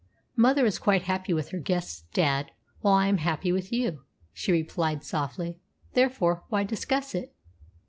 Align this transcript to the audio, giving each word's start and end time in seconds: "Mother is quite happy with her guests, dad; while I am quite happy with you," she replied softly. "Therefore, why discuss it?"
"Mother 0.35 0.65
is 0.65 0.79
quite 0.79 1.03
happy 1.03 1.31
with 1.31 1.49
her 1.49 1.59
guests, 1.59 2.05
dad; 2.11 2.49
while 2.79 2.95
I 2.95 3.05
am 3.05 3.17
quite 3.17 3.23
happy 3.25 3.51
with 3.51 3.71
you," 3.71 4.01
she 4.33 4.51
replied 4.51 5.03
softly. 5.03 5.59
"Therefore, 5.93 6.43
why 6.49 6.63
discuss 6.63 7.13
it?" 7.13 7.35